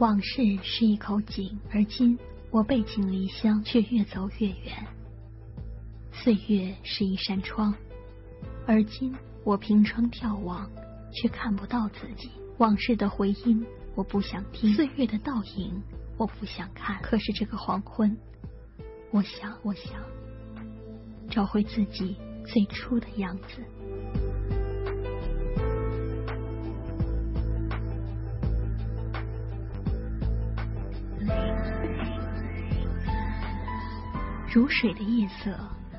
[0.00, 2.18] 往事是一口井，而今
[2.50, 4.86] 我背井离乡，却越走越远。
[6.10, 7.74] 岁月是一扇窗，
[8.66, 9.14] 而今
[9.44, 10.70] 我凭窗眺望，
[11.12, 12.30] 却看不到自己。
[12.56, 15.82] 往事的回音，我不想听；岁月的倒影，
[16.16, 16.98] 我不想看。
[17.02, 18.16] 可是这个黄昏，
[19.10, 20.02] 我想，我想
[21.28, 23.62] 找回自己最初的样子。
[34.52, 35.56] 如水的夜色，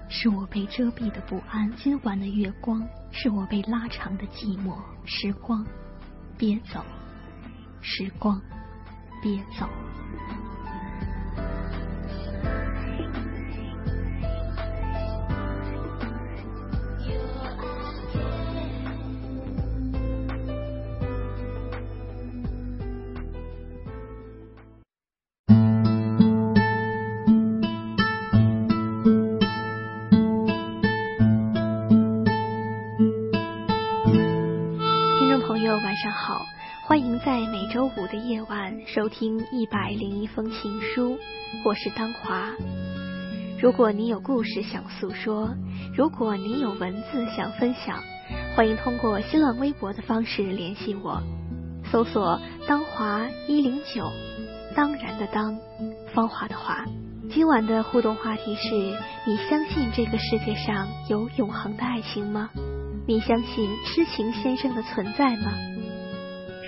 [0.10, 4.76] 是我被遮蔽的不安；今晚的月光，是我被拉长的寂寞。
[5.06, 5.66] 时光，
[6.38, 6.84] 别走，
[7.80, 8.42] 时光，
[9.22, 9.66] 别走。
[37.24, 41.20] 在每周五的夜晚，收听一百零一封情书，
[41.64, 42.50] 我是当华。
[43.62, 45.54] 如果你有故事想诉说，
[45.96, 48.00] 如果你有文字想分享，
[48.56, 51.22] 欢迎通过新浪微博的方式联系我，
[51.92, 54.12] 搜索“当华一零九”，
[54.76, 55.56] 当然的当，
[56.16, 56.84] 芳华的华。
[57.30, 58.74] 今晚的互动话题是
[59.28, 62.50] 你相信这个世界上有永恒的爱情吗？
[63.08, 65.52] 你相信痴情先生的存在吗？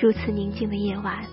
[0.01, 1.23] 如此宁静的夜晚，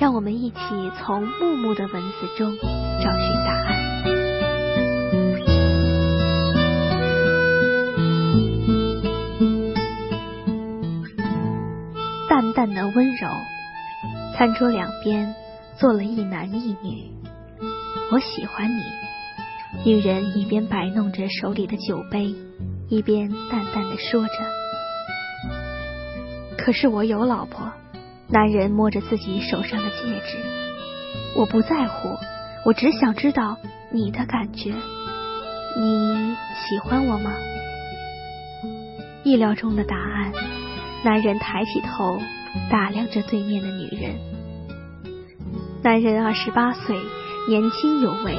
[0.00, 0.56] 让我们一起
[0.98, 2.56] 从木木的文字中
[3.02, 3.82] 找寻答案。
[12.28, 13.28] 淡淡的温柔，
[14.36, 15.34] 餐桌两边
[15.76, 17.10] 坐了一男一女。
[18.12, 18.82] 我喜欢你。
[19.84, 22.32] 女人一边摆弄着手里的酒杯，
[22.88, 24.34] 一边淡淡的说着
[26.56, 27.72] ：“可是我有老婆。”
[28.32, 30.38] 男人摸着自己手上的戒指，
[31.36, 32.16] 我不在乎，
[32.64, 33.58] 我只想知道
[33.90, 34.72] 你的感觉。
[35.78, 37.30] 你喜欢我吗？
[39.22, 40.32] 意料中的答案。
[41.04, 42.18] 男人抬起头，
[42.70, 44.14] 打量着对面的女人。
[45.82, 46.96] 男人二十八岁，
[47.50, 48.34] 年轻有为，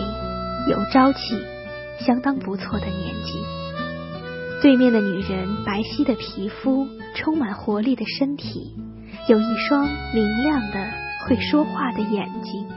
[0.70, 1.40] 有朝气，
[2.00, 3.34] 相当不错的年纪。
[4.60, 8.76] 对面的女人，白皙的皮肤，充满活力的身体。
[9.30, 10.86] 有一双明亮的
[11.26, 12.68] 会说话的眼睛，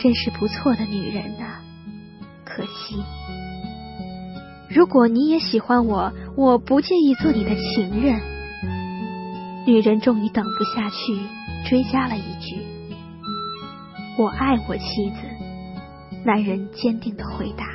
[0.00, 1.58] 真是不错的女人呐。
[2.44, 3.02] 可惜，
[4.70, 8.20] 如果你也喜欢我，我不介意做你的情人。
[9.66, 11.18] 女人终于等不下去，
[11.68, 12.62] 追加了一句
[14.18, 15.18] ：“我爱我妻子。”
[16.24, 17.66] 男人坚定的回答：“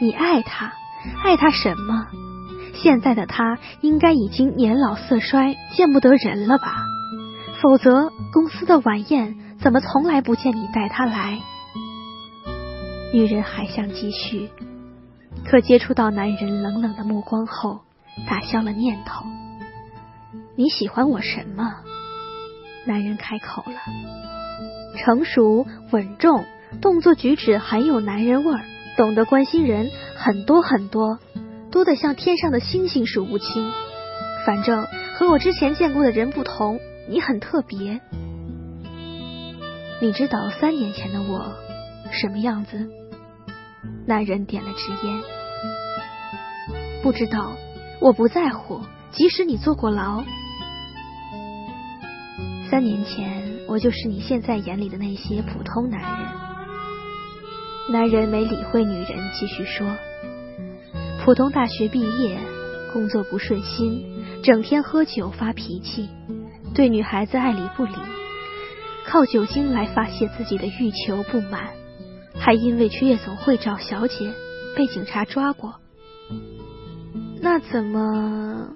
[0.00, 0.72] 你爱她？
[1.24, 2.06] 爱她什么？”
[2.74, 6.84] 现在的他应该已经年老色衰，见不得人了吧？
[7.60, 11.38] 否则公司的晚宴怎么从来不见你带他来？
[13.12, 14.48] 女人还想继续，
[15.44, 17.80] 可接触到男人冷冷的目光后，
[18.28, 19.26] 打消了念头。
[20.56, 21.74] 你喜欢我什么？
[22.86, 23.78] 男人开口了，
[24.96, 26.44] 成熟稳重，
[26.80, 28.64] 动作举止很有男人味儿，
[28.96, 31.18] 懂得关心人，很多很多。
[31.70, 33.70] 多得像天上的星星数不清，
[34.44, 38.00] 反正和我之前见过的人不同，你很特别。
[40.00, 41.52] 你知道三年前的我
[42.10, 42.88] 什么样子？
[44.06, 45.22] 男人点了支烟。
[47.02, 47.52] 不知道，
[48.00, 48.80] 我不在乎，
[49.12, 50.24] 即使你坐过牢。
[52.70, 56.28] 三年前，我就是你现在眼里的那些普通男人。
[57.92, 59.86] 男人没理会女人，继续说。
[61.30, 62.40] 普通大学毕业，
[62.92, 64.04] 工作不顺心，
[64.42, 66.08] 整天喝酒发脾气，
[66.74, 67.92] 对女孩子爱理不理，
[69.06, 71.68] 靠酒精来发泄自己的欲求不满，
[72.34, 74.32] 还因为去夜总会找小姐
[74.76, 75.76] 被警察抓过。
[77.40, 78.70] 那怎么？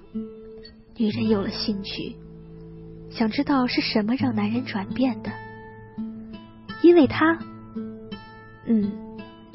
[0.95, 2.15] 女人有了兴趣，
[3.09, 5.29] 想知道是什么让男人转变的？
[6.81, 7.37] 因为他，
[8.65, 9.04] 嗯。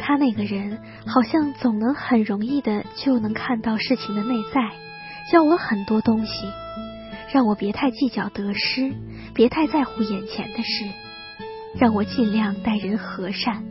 [0.01, 4.61] 他那个人好像总能很容易的就能看到事情的内在，
[5.31, 6.47] 教我很多东西，
[7.33, 8.93] 让我别太计较得失，
[9.35, 10.87] 别太在乎眼前的事，
[11.79, 13.63] 让我尽量待人和善。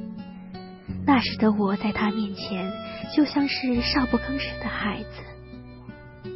[1.06, 2.72] 那时的我在他面前
[3.16, 6.30] 就像是少不更事的孩子。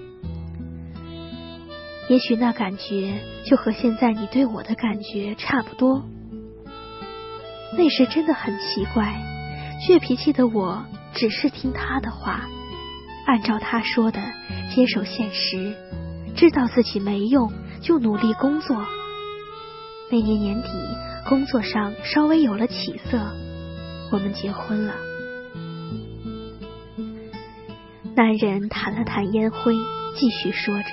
[2.10, 6.04] 也许那感觉就和现在你对我的感觉差不多。
[7.78, 9.16] 那时真的很奇怪，
[9.86, 12.48] 倔脾气的我只是听他的话，
[13.28, 14.22] 按照他说的
[14.74, 15.76] 接受现实，
[16.38, 17.52] 知道自己没用
[17.82, 18.78] 就努力工作。
[20.10, 20.70] 那年年底，
[21.28, 23.20] 工作上稍微有了起色，
[24.10, 24.94] 我们结婚了。
[28.16, 29.74] 男人弹了弹烟灰，
[30.16, 30.90] 继续说着：“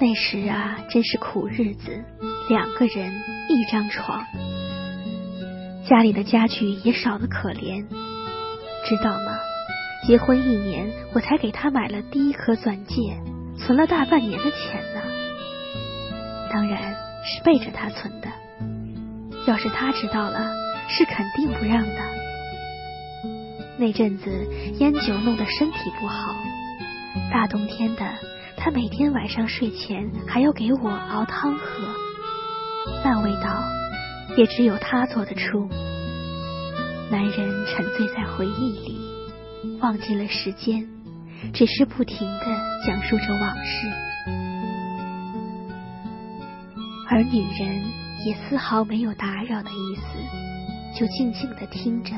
[0.00, 2.04] 那时啊，真是苦日子，
[2.48, 3.12] 两个人
[3.48, 4.24] 一张床，
[5.88, 7.86] 家里的家具也少得可怜，
[8.88, 9.36] 知道吗？
[10.04, 13.16] 结婚一年，我才给他买了第一颗钻戒，
[13.56, 15.00] 存了大半年的钱呢。
[16.52, 16.92] 当然
[17.24, 18.28] 是背着他存的，
[19.46, 20.52] 要是他知道了，
[20.88, 22.16] 是肯定不让的。”
[23.78, 24.30] 那阵子
[24.78, 26.34] 烟酒弄得身体不好，
[27.32, 28.04] 大冬天的，
[28.56, 31.64] 他每天晚上睡前还要给我熬汤喝，
[33.04, 33.62] 那味道
[34.36, 35.68] 也只有他做得出。
[37.10, 38.98] 男人沉醉在回忆里，
[39.80, 40.86] 忘记了时间，
[41.52, 42.46] 只是不停的
[42.86, 43.88] 讲述着往事，
[47.08, 47.82] 而女人
[48.26, 52.12] 也丝毫没有打扰的意思，就静静的听着。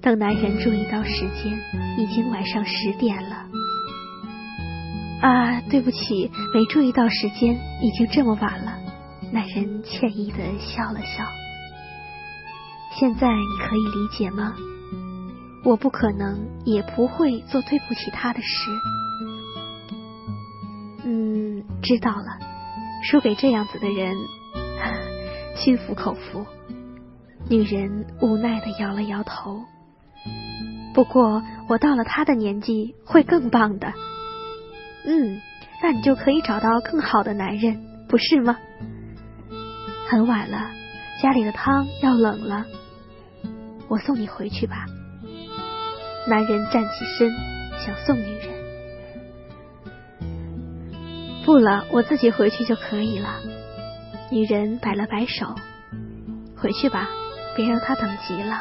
[0.00, 1.56] 等男人注意到时间，
[1.98, 3.46] 已经晚上十点了。
[5.20, 8.71] 啊，对不起，没注意到时间，已经这么晚了。
[9.32, 11.24] 男人歉意的笑了笑。
[12.98, 14.54] 现在你可以理解吗？
[15.64, 18.70] 我不可能，也不会做对不起他的事。
[21.04, 22.38] 嗯，知道了。
[23.04, 24.14] 输给这样子的人，
[25.56, 26.46] 心服口服。
[27.48, 29.62] 女人无奈的摇了摇头。
[30.94, 33.92] 不过我到了他的年纪会更棒的，
[35.06, 35.40] 嗯，
[35.82, 38.58] 那你就可以找到更好的男人，不是吗？
[40.10, 40.70] 很晚了，
[41.22, 42.66] 家里的汤要冷了，
[43.88, 44.86] 我送你回去吧。
[46.28, 47.32] 男人站起身
[47.84, 48.48] 想送女人，
[51.44, 53.40] 不了，我自己回去就可以了。
[54.30, 55.54] 女人摆了摆手，
[56.56, 57.08] 回去吧，
[57.56, 58.60] 别让他等急了。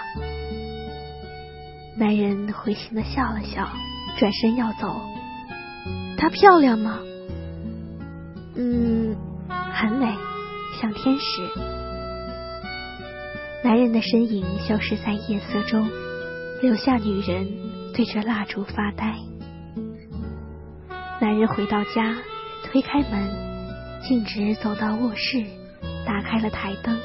[1.97, 3.69] 男人会心的笑了笑，
[4.17, 5.01] 转身要走。
[6.17, 6.99] 她漂亮吗？
[8.55, 9.15] 嗯，
[9.47, 10.13] 很美，
[10.79, 11.41] 像天使。
[13.63, 15.89] 男人的身影消失在夜色中，
[16.61, 17.47] 留下女人
[17.93, 19.15] 对着蜡烛发呆。
[21.19, 22.17] 男人回到家，
[22.63, 25.45] 推开门，径直走到卧室，
[26.05, 26.97] 打开了台灯。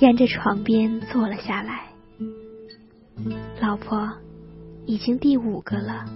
[0.00, 1.88] 沿着床边坐了下来，
[3.60, 4.10] 老婆，
[4.86, 6.06] 已经第五个了，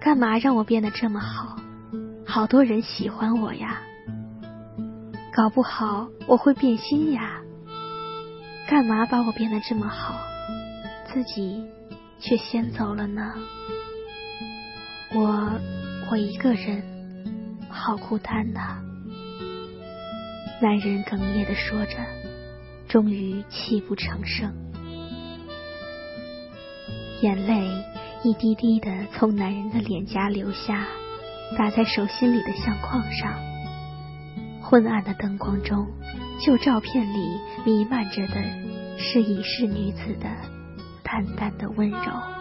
[0.00, 1.56] 干嘛让我变得这么好？
[2.30, 3.82] 好多人喜欢我呀，
[5.34, 7.40] 搞不好我会变心呀。
[8.68, 10.14] 干嘛把我变得这么好，
[11.12, 11.64] 自己
[12.20, 13.34] 却先走了呢？
[15.12, 15.50] 我，
[16.08, 16.84] 我一个人，
[17.68, 18.80] 好孤单呐。
[20.62, 21.96] 男人哽咽的说着。
[22.88, 24.52] 终于泣不成声，
[27.22, 27.68] 眼泪
[28.24, 30.86] 一滴滴的从男人的脸颊流下，
[31.56, 33.32] 打在手心里的相框上。
[34.62, 35.86] 昏暗的灯光中，
[36.40, 38.34] 旧照片里弥漫着的
[38.98, 40.28] 是已逝女子的
[41.02, 42.39] 淡淡的温柔。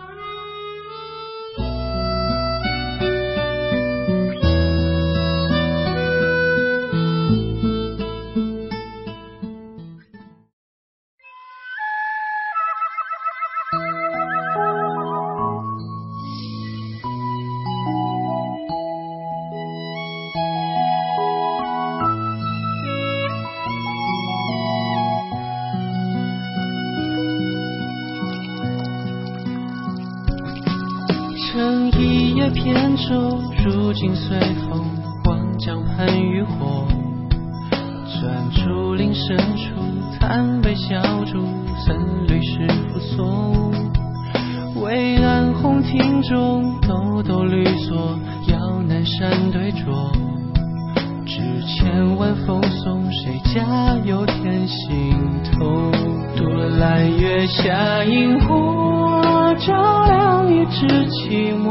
[57.18, 61.70] 月下萤火，照亮一纸寂寞。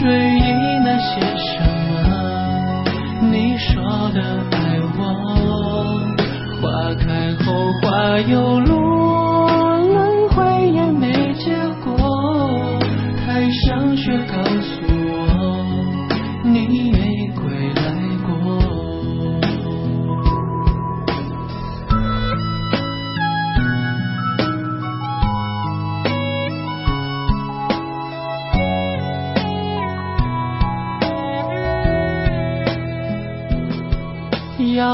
[0.00, 0.40] 追忆
[0.84, 1.48] 那些什
[1.90, 1.94] 么？
[3.30, 3.82] 你说
[4.14, 4.18] 的
[4.50, 4.56] 爱
[4.98, 5.00] 我，
[6.60, 6.62] 花
[6.94, 7.04] 开
[7.44, 7.46] 后
[7.82, 9.29] 花又落，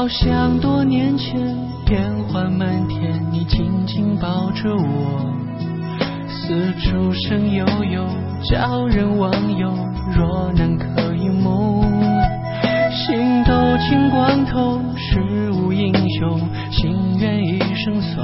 [0.07, 1.37] 要像多年前，
[1.89, 5.35] 烟花满天，你紧紧抱着我，
[6.29, 8.07] 四处声悠悠，
[8.49, 9.69] 叫人忘忧。
[10.15, 11.83] 若能可一梦，
[12.89, 16.39] 心斗清光头，世无英雄，
[16.71, 18.21] 心愿一生守。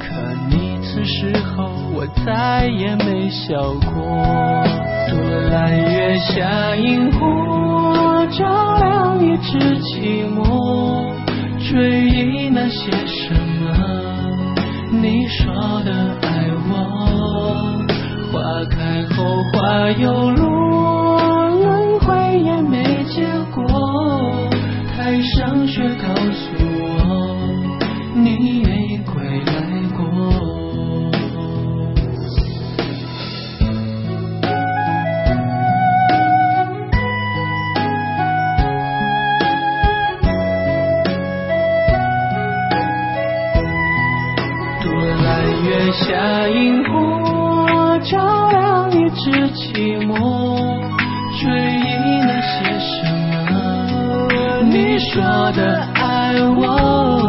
[0.00, 3.54] 可你此时候，我再也没笑
[3.94, 4.66] 过。
[5.08, 5.16] 多
[5.52, 7.99] 揽月下萤火，
[8.30, 11.12] 照亮一纸寂寞，
[11.70, 13.66] 追忆那些什么？
[14.92, 15.52] 你说
[15.84, 15.90] 的
[16.22, 16.72] 爱我，
[18.32, 23.64] 花开后花又落，轮回也没结果。
[24.96, 25.82] 台上雪
[48.10, 48.18] 照
[48.50, 50.12] 亮一只寂寞，
[51.40, 52.90] 追忆那些什
[53.52, 53.54] 么？
[54.68, 57.19] 你说的爱我，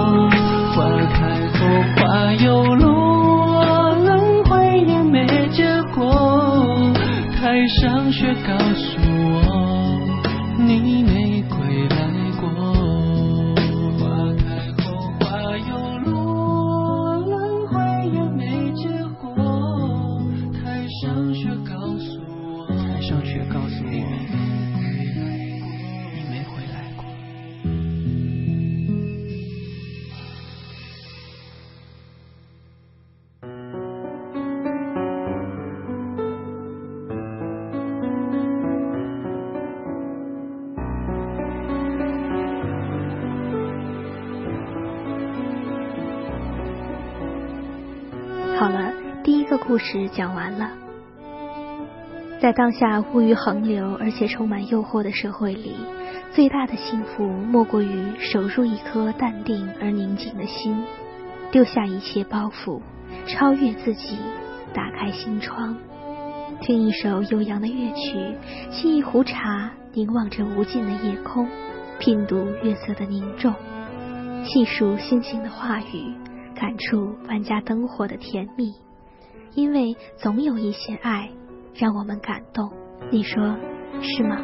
[49.82, 50.70] 事讲完了。
[52.40, 55.76] 在当下物欲横流而且充满诱惑的社会里，
[56.32, 60.76] 最大的幸福莫过于守住一颗淡定而宁静的心，
[61.52, 62.82] 丢下一切包袱，
[63.28, 64.18] 超越自己，
[64.74, 65.76] 打开心窗，
[66.62, 68.36] 听一首悠扬的乐曲，
[68.72, 71.48] 沏一壶茶，凝望着无尽的夜空，
[72.00, 73.54] 品读月色的凝重，
[74.44, 76.16] 细数星星的话语。
[76.54, 78.72] 感触万家灯火的甜蜜，
[79.54, 81.30] 因为总有一些爱
[81.74, 82.72] 让我们感动，
[83.12, 83.58] 你说
[84.02, 84.42] 是吗？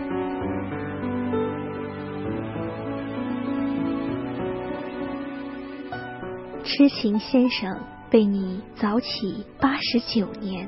[6.64, 7.80] 痴情先生
[8.12, 10.68] 为你早起八十九年。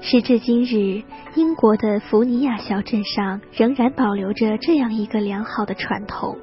[0.00, 1.04] 时至今日，
[1.36, 6.36] 英国的福尼亚小镇上仍然保留着这样一个良好的传统。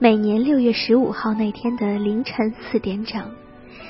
[0.00, 3.30] 每年六月十五号那天的凌晨四点整，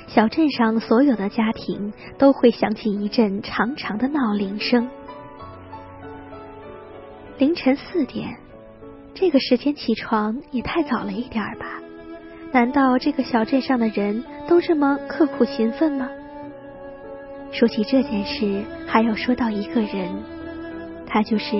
[0.08, 4.88] 小镇上所有的家庭都会响起一阵长长的闹铃声。
[7.36, 8.36] 凌晨四点，
[9.14, 11.66] 这个时间起床也太早了一点吧？
[12.52, 16.08] 难道这个小镇上的人都这么刻苦勤奋吗？
[17.52, 20.10] 说起这件事，还要说到一个人，
[21.06, 21.54] 他就是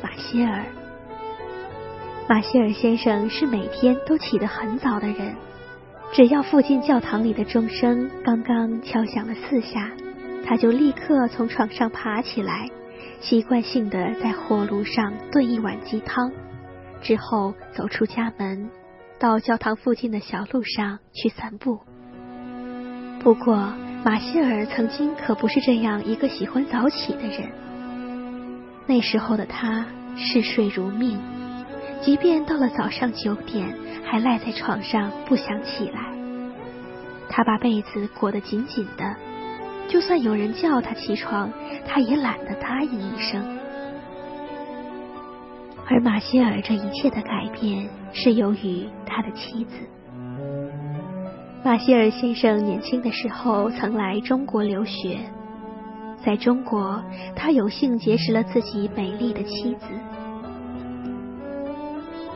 [0.00, 0.64] 马歇尔。
[2.28, 5.34] 马歇尔先生是每天都起得很早的人，
[6.12, 9.90] 只要附近教堂里的钟声刚刚敲响了四下，
[10.44, 12.68] 他就立刻从床上爬起来，
[13.20, 16.32] 习惯性的在火炉上炖一碗鸡汤，
[17.02, 18.70] 之后走出家门，
[19.18, 21.78] 到教堂附近的小路上去散步。
[23.20, 23.72] 不过，
[24.04, 27.50] 马歇尔曾经可不是这样一个喜欢早起的人，
[28.86, 29.86] 那时候的他
[30.16, 31.20] 嗜睡如命。
[32.00, 33.74] 即便到了早上九点，
[34.04, 36.00] 还赖在床上不想起来。
[37.28, 39.14] 他把被子裹得紧紧的，
[39.88, 41.50] 就算有人叫他起床，
[41.86, 43.42] 他也懒得答应一声。
[45.90, 49.74] 而马歇尔这一切的改变，是由于他的妻子。
[51.64, 55.18] 马歇尔先生年轻的时候曾来中国留学，
[56.24, 57.02] 在中国，
[57.34, 59.86] 他有幸结识了自己美丽的妻子。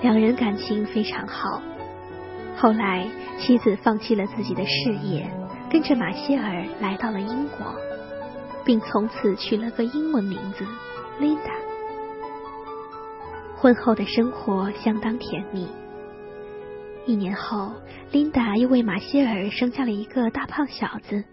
[0.02, 1.62] 两人感情非常好。
[2.56, 5.30] 后来，妻子放弃了自己的事业，
[5.70, 7.74] 跟着马歇尔来到了英国。
[8.64, 10.64] 并从此取了个英文名字
[11.20, 11.50] Linda。
[13.56, 15.66] 婚后的生活相当甜蜜。
[17.04, 17.72] 一年后，
[18.12, 21.24] 琳达又为马歇尔生下了一个大胖小子，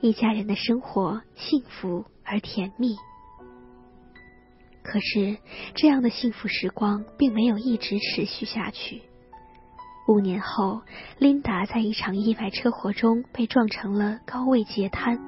[0.00, 2.96] 一家人的生活幸福而甜蜜。
[4.82, 5.36] 可是，
[5.74, 9.02] 这样的幸福时光并没有一直持续下去。
[10.08, 10.82] 五年后，
[11.18, 15.18] 琳达在一场意外车祸中被撞成了高位截瘫。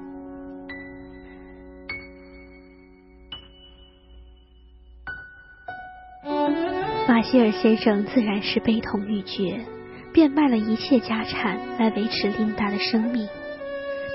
[7.06, 9.64] 马歇尔先生自然是悲痛欲绝，
[10.12, 13.28] 变卖了一切家产来维持琳达的生命，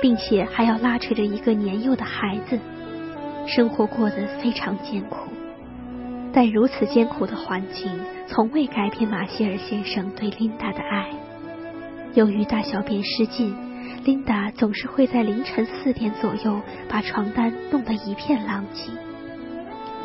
[0.02, 2.60] 并且还要拉扯着一个年幼的孩子，
[3.50, 5.30] 生活过得非常艰苦。
[6.32, 7.92] 但如此艰苦的环境，
[8.28, 11.10] 从未改变马歇尔先生对琳达的爱。
[12.14, 13.56] 由于大小便失禁，
[14.04, 18.92] 琳达总是会在凌晨四点左右把床单弄得一片狼藉。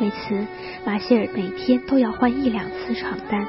[0.01, 0.45] 为此，
[0.83, 3.45] 马歇尔每天都要换一两次床单。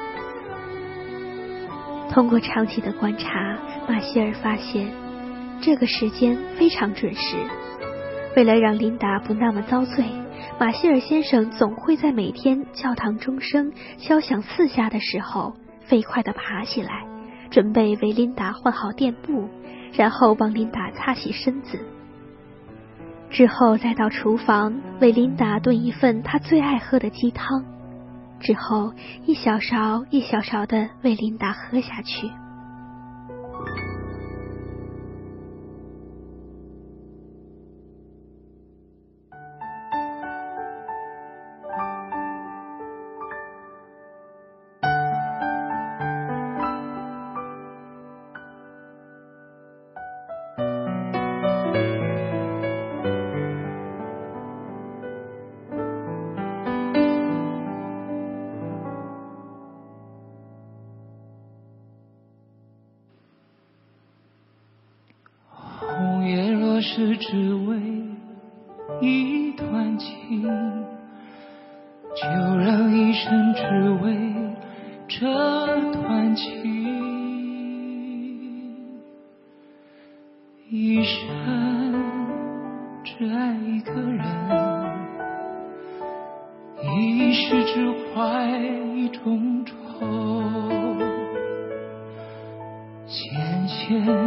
[2.11, 4.87] 通过长期的观察，马歇尔发现
[5.61, 7.37] 这个时间非常准时。
[8.37, 10.05] 为了让琳达不那么遭罪。
[10.59, 15.55] 马歇尔先生总会在每天教堂钟声敲响四下的时候，
[15.87, 17.03] 飞快地爬起来，
[17.49, 19.49] 准备为琳达换好垫布，
[19.93, 21.79] 然后帮琳达擦洗身子，
[23.31, 27.65] 之后再到厨房为琳达炖一份她最爱喝的鸡汤，
[28.39, 28.93] 之后
[29.25, 32.29] 一小勺一小勺的为琳达喝下去。
[93.87, 94.26] 纤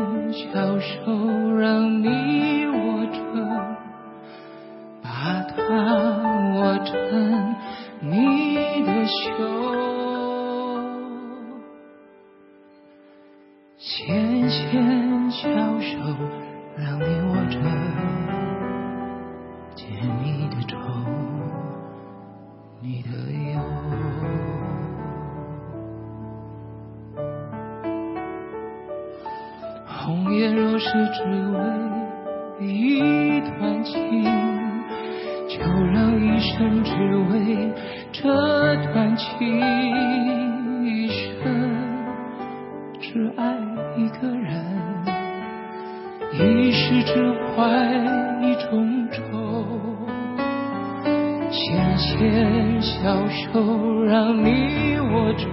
[55.35, 55.45] 着，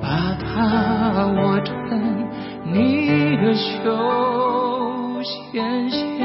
[0.00, 1.74] 把它握成
[2.64, 6.19] 你的手心。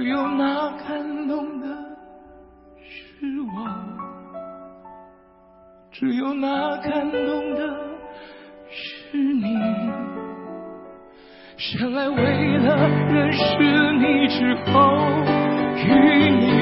[0.00, 1.66] 只有那感动的
[2.78, 3.68] 是我，
[5.92, 7.76] 只有那感动的
[8.70, 9.58] 是你。
[11.58, 14.96] 生来为了认识你之后，
[15.76, 16.59] 与你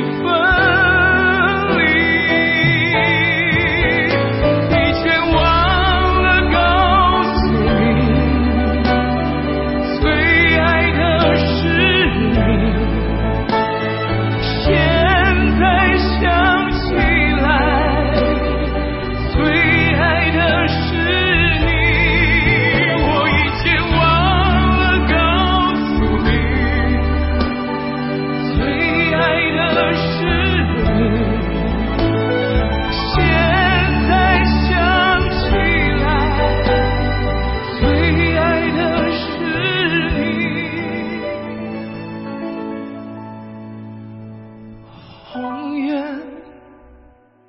[45.41, 46.21] 永远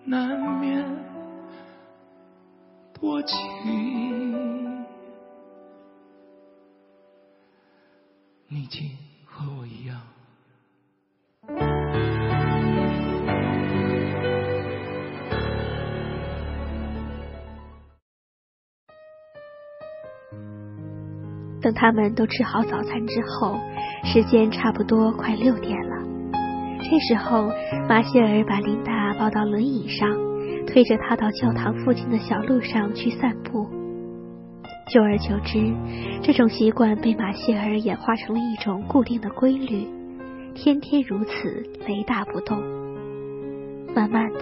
[0.06, 0.86] 难免
[2.94, 3.36] 多情
[8.48, 8.92] 你竟
[9.26, 10.00] 和我一样。
[21.62, 23.60] 等他们都吃好早餐之后
[24.04, 25.89] 时间差不多快六点了。
[26.90, 27.52] 这时候，
[27.88, 30.10] 马歇尔把琳达抱到轮椅上，
[30.66, 33.68] 推着她到教堂附近的小路上去散步。
[34.92, 35.72] 久而久之，
[36.24, 39.88] 这种习惯被马歇尔演化成了一种固定的规律，
[40.56, 42.60] 天天如此，雷打不动。
[43.94, 44.42] 慢慢的，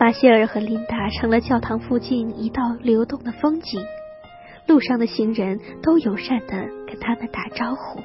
[0.00, 3.78] 马歇尔和琳达成了教堂附近一道流动的风景。
[4.66, 8.00] 路上的行人都友善的跟他们打招呼。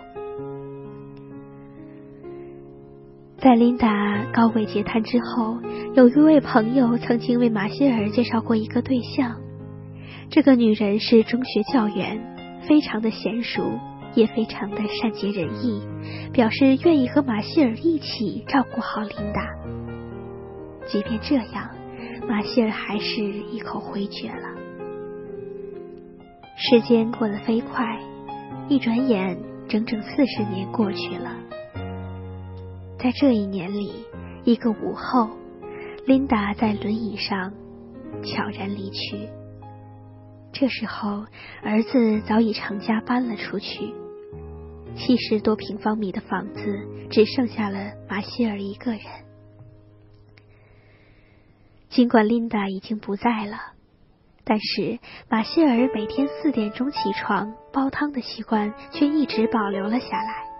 [3.43, 5.58] 在琳达高位截瘫之后，
[5.95, 9.36] 有一位朋友曾经为马歇尔介绍过一个对象。
[10.29, 12.23] 这个女人是中学教员，
[12.69, 13.77] 非常的娴熟，
[14.15, 15.82] 也非常的善解人意，
[16.32, 19.45] 表示愿意和马歇尔一起照顾好琳达。
[20.88, 21.69] 即便这样，
[22.25, 24.56] 马歇尔还是一口回绝了。
[26.56, 27.99] 时间过得飞快，
[28.69, 31.42] 一转眼，整整四十年过去了。
[33.03, 34.05] 在这一年里，
[34.45, 35.29] 一个午后，
[36.05, 37.51] 琳达在轮椅上
[38.23, 39.27] 悄然离去。
[40.53, 41.25] 这时候，
[41.61, 43.93] 儿子早已成家搬了出去，
[44.95, 46.61] 七十多平方米的房子
[47.11, 49.01] 只剩下了马歇尔一个人。
[51.89, 53.57] 尽管琳达已经不在了。
[54.45, 60.52] 但是马歇尔每天四点钟起床煲汤的习惯却一直保留了下来。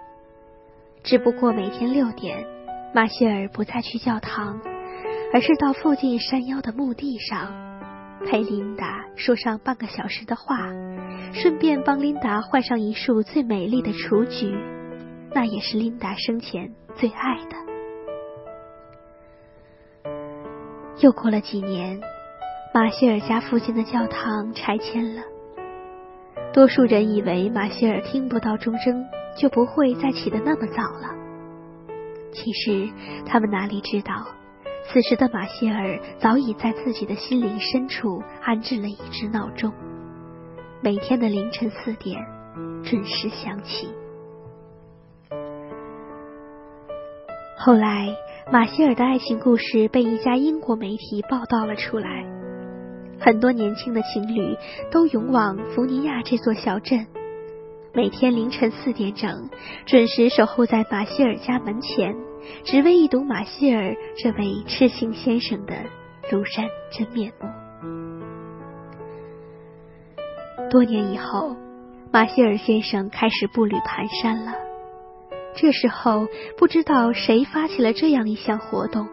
[1.04, 2.48] 只不过每天六点，
[2.94, 4.62] 马歇尔不再去教堂，
[5.34, 7.52] 而是到附近山腰的墓地上，
[8.26, 10.70] 陪琳达说上半个小时的话，
[11.34, 14.56] 顺便帮琳达换上一束最美丽的雏菊，
[15.34, 17.56] 那也是琳达生前最爱的。
[21.02, 22.00] 又过了几年。
[22.76, 25.22] 马歇尔家附近的教堂拆迁了。
[26.52, 31.14] 多数人以为马歇尔听不到钟声就不会再起得那么早了。
[32.32, 32.90] 其实
[33.26, 34.28] 他们哪里知道，
[34.86, 39.72] 此时的马歇尔早已在自己的心灵深处安置了一只闹钟，
[40.82, 42.20] 每天的凌晨四点
[42.84, 43.88] 准时响起。
[47.56, 48.14] 后来，
[48.52, 52.26] 马歇尔的爱情故事被一家英国媒体报道了出来。
[53.20, 54.58] 很多年轻的情侣
[54.92, 57.08] 都勇往福尼亚这座小镇，
[57.96, 59.52] 每天凌晨四点整
[59.86, 62.16] 准时守候在马歇尔家门前，
[62.64, 65.76] 只为一睹马歇尔这位痴情先生的
[66.32, 67.48] 庐山真面目。
[70.72, 71.56] 多年以后，
[72.12, 74.54] 马歇尔先生开始步履蹒跚了。
[75.54, 76.28] 这时候，
[76.58, 79.08] 不知道谁发起了这样一项活动。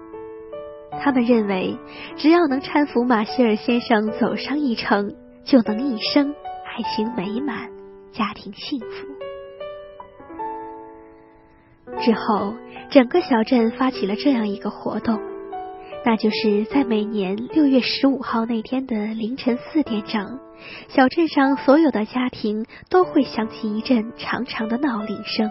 [1.03, 1.77] 他们认为，
[2.17, 5.15] 只要能搀扶马歇尔先生走上一程，
[5.45, 7.69] 就能一生爱情美满，
[8.13, 8.87] 家庭幸福。
[12.01, 12.55] 之后，
[12.91, 15.21] 整个小镇发起了这样一个活动，
[16.05, 20.39] 那就是在每年六月十五号那天的凌晨四点整，
[20.89, 25.51] 小镇上所有的家庭都会响起一阵长长的闹铃声，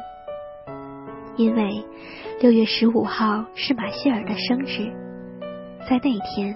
[1.36, 1.84] 因为
[2.40, 4.92] 六月十五号是马歇尔的生日。
[5.90, 6.56] 在那天，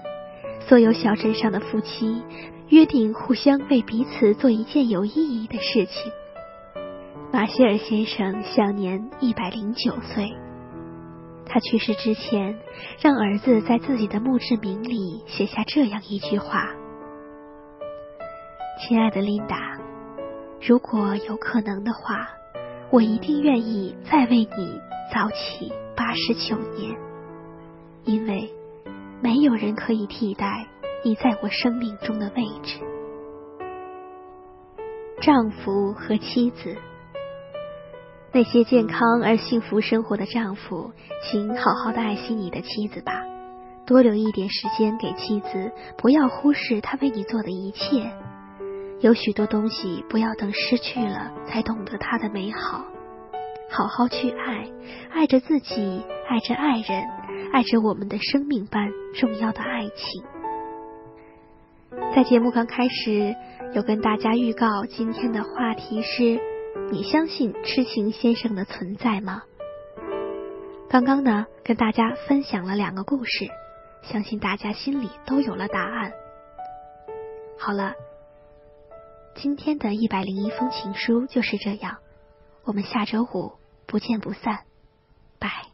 [0.60, 2.22] 所有小镇上的夫妻
[2.68, 6.12] 约定互相为彼此做一件有意义的事情。
[7.32, 10.32] 马歇尔先生享年一百零九岁，
[11.44, 12.58] 他去世之前，
[13.00, 16.70] 让儿子在自己的墓志铭里写下这样一句话
[18.80, 19.78] ：“亲爱的琳达，
[20.66, 22.28] 如果有可能的话，
[22.90, 24.80] 我一定愿意再为你
[25.12, 26.96] 早起八十九年，
[28.04, 28.48] 因为
[29.20, 30.66] 没有人可以替代
[31.04, 32.80] 你在我生命中的位置。”
[35.22, 36.76] 丈夫和妻子。
[38.32, 40.90] 那些健康而幸福生活的丈夫，
[41.22, 43.22] 请好好的爱惜你的妻子吧，
[43.86, 48.10] 多留一点时间给妻子，不要忽视她为你做的一切。
[49.00, 52.84] 有许多东西不要等失去了才懂得它的美好，
[53.70, 54.68] 好好去爱，
[55.12, 57.04] 爱着自己，爱着爱人，
[57.52, 60.24] 爱着我们的生命般重要的爱情。
[62.14, 63.34] 在节目刚开始，
[63.74, 66.40] 有跟大家预告今天的话题是。
[66.90, 69.42] 你相信痴情先生的存在吗？
[70.90, 73.48] 刚刚呢，跟大家分享了两个故事，
[74.02, 76.12] 相信大家心里都有了答案。
[77.56, 77.94] 好了，
[79.36, 81.98] 今天的一百零一封情书就是这样，
[82.64, 83.52] 我们下周五
[83.86, 84.64] 不见不散，
[85.38, 85.73] 拜。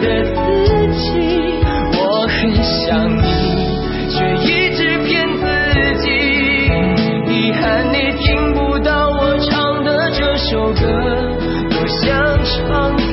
[0.00, 1.60] 的自己
[1.98, 3.22] 我很想你
[4.10, 5.44] 却一直骗自
[6.02, 6.08] 己
[7.28, 10.80] 遗憾你听不到我唱的这首歌
[11.70, 13.03] 多想唱。